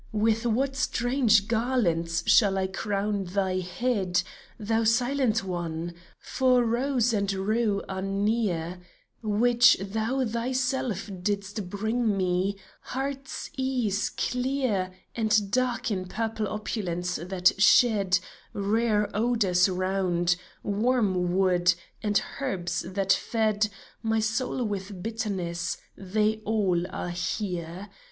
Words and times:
With 0.17 0.47
what 0.47 0.75
strange 0.75 1.47
garlands 1.47 2.23
shall 2.25 2.57
I 2.57 2.65
crown 2.65 3.25
thy 3.25 3.59
head, 3.59 4.23
Thou 4.59 4.83
silent 4.83 5.43
One? 5.43 5.93
For 6.19 6.63
rose 6.63 7.13
and 7.13 7.31
rue 7.31 7.83
are 7.87 8.01
near 8.01 8.79
Which 9.21 9.77
thou 9.79 10.25
thyself 10.25 11.07
didst 11.21 11.69
bring 11.69 12.17
me; 12.17 12.57
heart's 12.81 13.51
ease 13.57 14.09
clear 14.09 14.91
And 15.13 15.51
dark 15.51 15.91
in 15.91 16.07
purple 16.07 16.47
opulence 16.47 17.17
that 17.21 17.61
shed 17.61 18.17
Rare 18.53 19.07
odors 19.15 19.69
round; 19.69 20.35
wormwood, 20.63 21.75
and 22.01 22.19
herbs 22.41 22.83
that 22.87 23.13
fed 23.13 23.69
My 24.01 24.19
soul 24.19 24.63
with 24.63 25.03
bitterness— 25.03 25.77
they 25.95 26.41
all 26.43 26.87
are 26.89 27.11
here 27.11 27.87